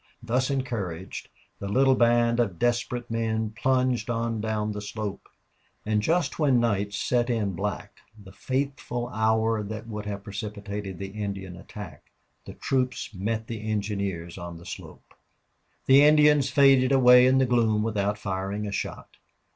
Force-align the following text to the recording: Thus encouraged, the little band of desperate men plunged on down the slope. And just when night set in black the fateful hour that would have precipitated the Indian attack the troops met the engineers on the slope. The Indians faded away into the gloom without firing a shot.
Thus 0.23 0.49
encouraged, 0.49 1.29
the 1.59 1.67
little 1.67 1.93
band 1.93 2.39
of 2.39 2.57
desperate 2.57 3.11
men 3.11 3.51
plunged 3.55 4.09
on 4.09 4.41
down 4.41 4.71
the 4.71 4.81
slope. 4.81 5.29
And 5.85 6.01
just 6.01 6.39
when 6.39 6.59
night 6.59 6.91
set 6.91 7.29
in 7.29 7.53
black 7.53 7.97
the 8.17 8.31
fateful 8.31 9.09
hour 9.09 9.61
that 9.61 9.85
would 9.85 10.07
have 10.07 10.23
precipitated 10.23 10.97
the 10.97 11.09
Indian 11.09 11.55
attack 11.55 12.11
the 12.45 12.55
troops 12.55 13.13
met 13.13 13.45
the 13.45 13.69
engineers 13.69 14.39
on 14.39 14.57
the 14.57 14.65
slope. 14.65 15.13
The 15.85 16.01
Indians 16.03 16.49
faded 16.49 16.91
away 16.91 17.27
into 17.27 17.45
the 17.45 17.49
gloom 17.49 17.83
without 17.83 18.17
firing 18.17 18.65
a 18.65 18.71
shot. 18.71 19.17